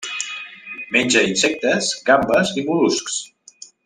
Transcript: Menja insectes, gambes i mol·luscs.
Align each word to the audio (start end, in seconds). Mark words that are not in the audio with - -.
Menja 0.95 1.21
insectes, 1.33 1.91
gambes 2.09 2.55
i 2.63 2.65
mol·luscs. 2.71 3.21